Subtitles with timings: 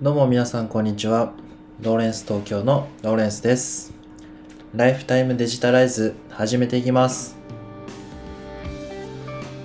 [0.00, 1.32] どうも皆さんこんにちは。
[1.80, 3.92] ローレンス東京のローレンスです。
[4.72, 7.36] ライフタイムデジタライズ始めていきます。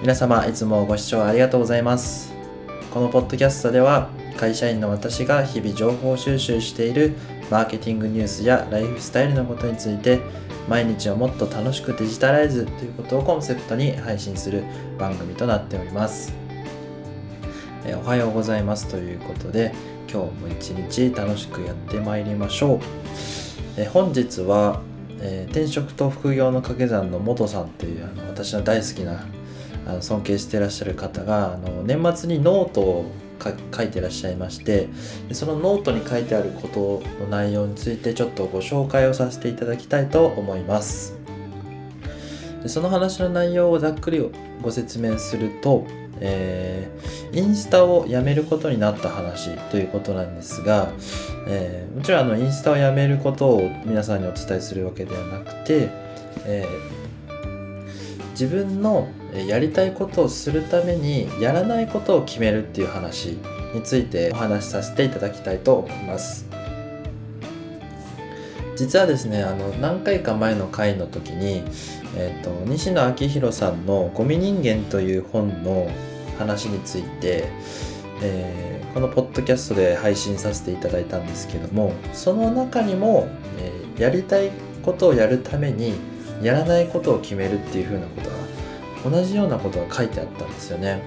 [0.00, 2.32] 皆様いつもご視聴ありがとうございます。
[2.94, 7.14] このポッドキャストでは会社員の私が日々情報収集している
[7.50, 10.20] マーケティングニュースやライフスタイルのことについて
[10.68, 14.62] 毎日をもっと楽しくデジタライズということをコンセプトに配信する
[14.96, 16.32] 番組となっております。
[17.84, 19.74] えおはようございますということで
[20.12, 22.80] 今日も一日楽しくやってまいりましょう。
[23.76, 24.82] え本日は、
[25.20, 29.24] えー転職と副業の掛け算の元さんというあの私の大好きな
[29.86, 33.10] あの尊敬してらっしゃる方があの年末にノートを
[33.72, 34.88] 書いてらっしゃいまして
[35.32, 41.16] そのノートに書いてあることの内容についてちょっとご紹介をさせていただきたいと思います。
[42.62, 45.86] でその話の内容をざっくりご説明すると、
[46.20, 47.00] えー
[47.32, 50.90] インスタをやめることになった話ということなんですが、
[51.46, 55.90] えーもちろんあのインスタをやめることを皆さんにお伝えするわけではなくて、
[56.44, 57.00] えー
[58.40, 59.06] 自分の
[59.46, 63.36] やりたいことをするためにやらないことを決めるっていう話
[63.74, 66.46] についてお話しさせていただきたいと思います。
[68.76, 71.62] 実はですねあの何回か前の回の時に、
[72.16, 75.90] えー、と西野昭弘さんの「ゴミ人間」という本の
[76.40, 77.48] 話について、
[78.22, 84.50] えーこのポッドキャストで配信させていただいたんですけどもその中にも、えーやりたい
[84.82, 85.94] ことをやるために
[86.42, 91.02] やらないことを決めるっていうふうなことが同じようなことが書いてあったんですよね。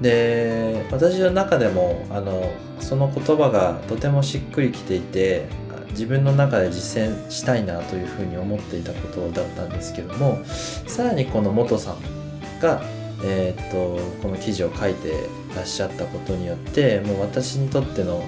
[0.00, 5.46] で私の中でもあのその言葉がとてもしっくりきていて
[5.90, 12.82] 自分の中で実践したいなというふうに思っていたことだったんですけどもさらにこの元さんが、
[13.24, 15.12] えーっとこの記事を書いて
[15.54, 18.24] らっしゃったことによってもう私にとっての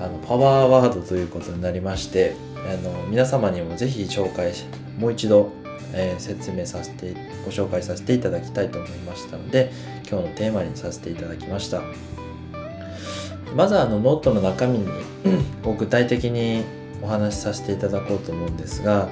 [0.00, 4.64] あのパワーワードということになりましてあの皆様にもぜひ紹介し
[4.98, 5.52] もう一度、
[5.92, 7.14] えー説明させて
[7.44, 9.72] ご紹介させていただきたいと思いましたので
[10.08, 11.82] 今日のテーマにさせていただきました。
[13.54, 14.88] まずあのノートの中身に
[15.64, 16.64] を具体的に
[17.02, 19.08] お話しさせていただこうと思うんですが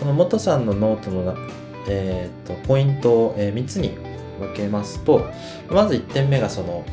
[0.00, 1.36] この元さんのノートの、
[1.88, 3.96] えー、とポイントを、え3つに
[4.38, 5.26] 分けますと
[5.70, 6.84] まず1点目がその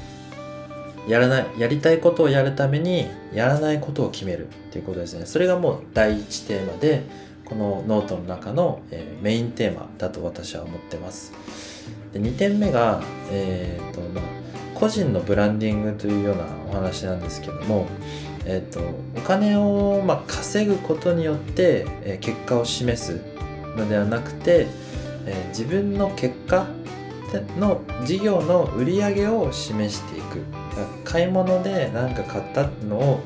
[1.08, 5.26] やらないやりたいことをやるためにやらないことを決めるっていうことですね。
[5.26, 7.04] それがもう第一テーマで
[7.46, 11.34] このノートの中の、えーメインテーマだと私は思ってます。
[12.14, 13.02] で2点目が、
[13.32, 14.24] えーとまあ、
[14.74, 17.88] 個人のブランディングというようなお話なんですけども、
[18.46, 18.80] えー、と
[19.18, 23.22] お金を、まあ、稼ぐことによって、えー結果を示す
[23.76, 24.68] のではなくて、
[25.26, 26.68] えー自分の結果
[27.58, 30.44] の事業の売り上げを示していく
[31.04, 33.20] 買い物で何か買ったのを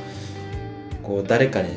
[1.04, 1.70] こう誰かに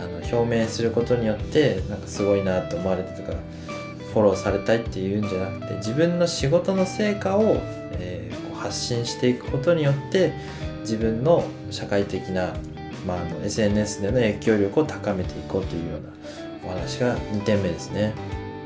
[0.00, 3.38] あの表明することによってなんかすごいなと思われてとか
[4.12, 7.56] フォローされたいっていうんじゃなくて自分の仕事の成果を、
[7.92, 10.32] えーこう発信していくことによって
[10.80, 12.54] 自分の社会的な、
[13.06, 18.14] まあ、あの SNS での影響力を高めていこうというようなお話が2点目ですね。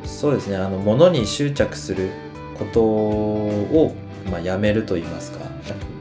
[0.04, 2.10] そうですねあの物に執着する
[2.58, 3.94] ことを、
[4.30, 5.38] まあ、やめると言いますか。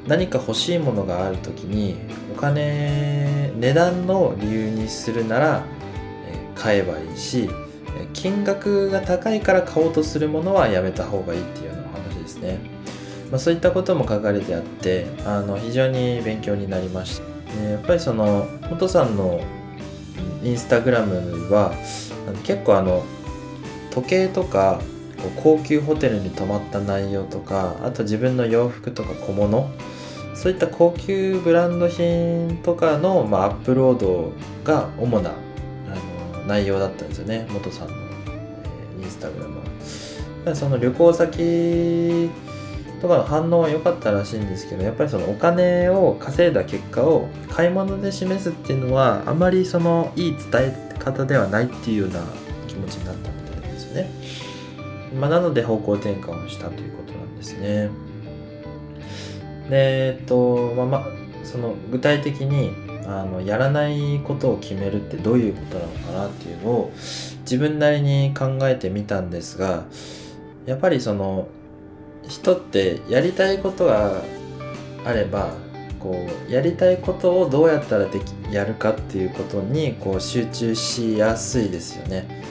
[0.08, 1.98] 何か欲しいものがある時に
[2.34, 5.64] お金値段の理由にするなら、
[6.30, 7.50] え買えばいいし
[8.14, 12.60] 金額が高いから買おうとするものはやめた方がいいっていうようなお話ですね、
[13.32, 17.28] まあ、そういったことも書かれてあってあの非常に勉強になりました。
[17.62, 19.42] でやっぱりその元さんの
[20.44, 21.74] インスタグラムは
[22.44, 23.04] 結構あの
[23.92, 24.80] 時計とか
[25.18, 29.70] こう高級ホテルに泊まった内容とかあと自分の洋服とか小物
[30.36, 34.32] そういった高級ブランド品とかの、まあ、アップロード
[34.64, 39.60] が主なあの内容だったんですよね元さんの、えーインスタグラム
[40.46, 40.56] は。
[40.56, 42.30] その旅行先
[43.02, 52.22] とかの反応は良かったらしいんですけどやっぱりそのお金を稼いだ結果を買い物で示すっていうのはあまりそのいい伝え方ではないっていうような
[52.68, 54.10] 気持ちになったみたいですよね。
[55.16, 57.90] まあ、なので方向転換をしたということなんですね。
[59.70, 61.08] でえっとまあま
[61.44, 62.72] その具体的に
[63.06, 66.92] あのやらないことを決めるってどういうことなのかなっていうのを
[67.42, 69.86] 自分なりに考えてみたんですが
[70.66, 71.48] やっぱりその
[72.28, 74.22] 人ってやりたいことが
[75.06, 75.54] あれば
[76.00, 82.44] こうやりたいことをどうやったらできやるかっていうことにこう集中しやすいですよね。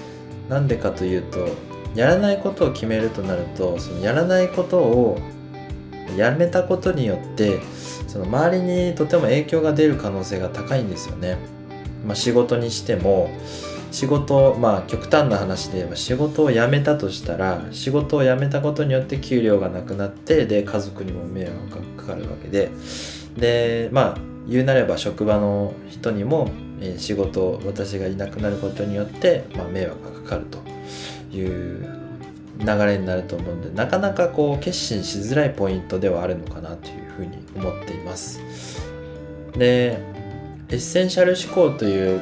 [0.49, 1.49] なんでかというと
[1.95, 5.19] やらないことを決めるとなるとそのやらないことを
[6.17, 7.61] やめたことによって
[8.07, 11.37] その周りにとても影響が出る可能性が高いんですよね。
[12.07, 13.31] まあ、仕事にしても
[13.91, 22.71] 仕事まあ極端な話で言えば仕事を辞めたとしたら仕事を辞めたことによって給料がなくなってで家族にも迷惑がかかるわけで
[23.37, 24.19] でまあ
[24.49, 26.49] 言うなれば職場の人にも、
[26.99, 30.59] 仕事私がいなくなることによって、まあ、迷惑がかかると
[31.37, 31.87] いう
[32.59, 38.41] 流れになると思うんでなかなかこう決心しづらいポイントではあるのかなというふうに思っています。
[39.53, 39.99] で
[40.69, 42.21] エッセンシャル思考という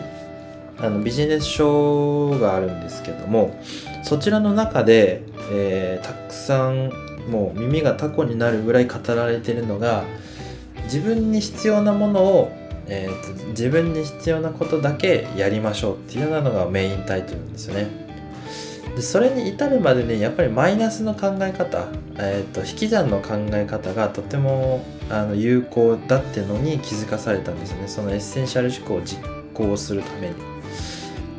[0.78, 3.58] あのビジネス書があるんですけども
[4.02, 6.90] そちらの中で、えー、たくさん
[7.31, 10.05] もう耳がタコになるぐらい語られてるのが
[10.84, 12.52] 自分に必要なものを、
[12.87, 17.87] えー、自分に必要なことだけやりましょうっていうようなのがメインタイトルなんですよね。
[18.96, 29.20] でそれに至るまでにやっぱりマイナスの考え方、えーと、引き算の考え方がとてもあの有効だっていうのに気づかされたんですよねそのエッセンシャル思考を実
[29.52, 30.34] 行するために。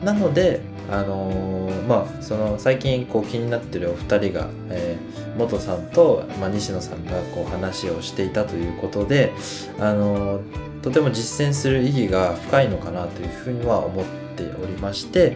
[0.03, 0.61] なので
[0.91, 9.33] あのー、まあその最近こう気になってるお二人が、えー、元さんと、まあ、西野さんがこう話をしていたということで、
[9.79, 14.05] あのー、とても実践する意義が深いのかなというふうには思っ
[14.37, 15.35] ておりまして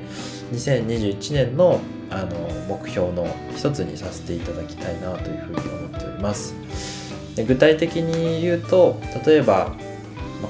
[0.54, 1.82] 2021年の
[2.12, 6.56] あの目標の一つにさせていただきたいなというふうに思っております。
[7.36, 9.76] で具体的に言うと例えば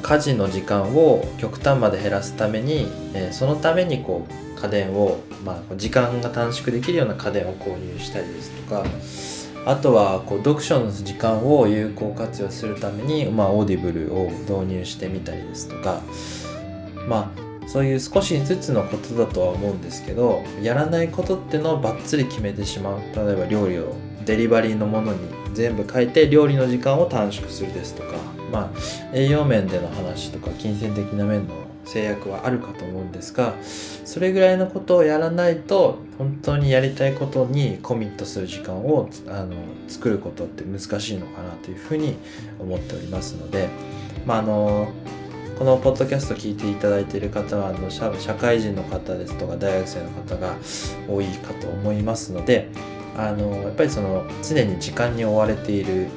[0.02, 8.84] 家事の時間を極端まで減らすために、えー、そのためにこう家電を、まあ、時間が短縮できるような家電を購入したりですとか
[9.66, 16.02] あとはこう読書の時間を有効活用するために、まあ、オーディブルを導入してみたりですとか
[17.08, 23.00] まあそういう少しずつのことだとは思うんですけどやらないことってのをバッツリ決めてしまう。
[23.16, 23.96] 例えば料理を
[24.26, 25.20] デリバリーのものに
[25.54, 28.18] 全部変えて料理の時間を短縮するですとか
[28.52, 28.80] まあ
[29.14, 33.56] 栄養面での話とか金銭的な面の制約はあるかと思うんですが
[34.06, 39.56] それぐらいのことをやらないと本当にやりたいことにコミットする時間をあの
[39.88, 42.16] 作ることって難しいのかなというふうに
[42.60, 43.70] 思っておりますので
[44.26, 44.92] まあの
[45.58, 50.56] このポッドキャスト聞いていただいている方はあの社会人の方ですとか大学生の方が
[51.10, 52.70] 多いかと思いますので
[53.18, 56.08] あのやっぱりその常に時間に追われている、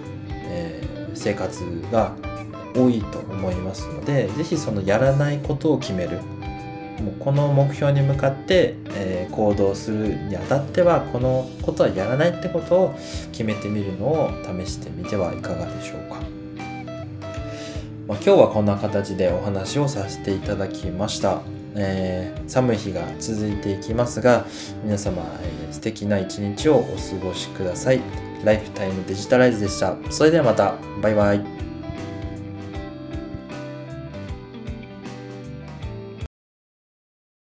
[0.44, 1.60] えー、生活
[1.90, 2.14] が
[2.74, 6.20] 多いと思いますので是非そのやらないことを決める。
[7.02, 12.94] もうこの目標に向かって、えー、行動するにあたってはこのことはやらないってことを
[13.32, 16.20] 決めてみるのを試してみてはいかがでしょうか。
[18.06, 21.40] まあ、今日はこんな形でお話をさせていただきました。
[21.74, 24.44] えー、寒い日が続いていきますが
[24.84, 28.00] 皆様、えー、素敵な一日をお過ごしください。
[28.44, 29.96] ライフタイムデジタライズでした。
[30.10, 30.74] それではまた。
[31.00, 31.71] バイバイ。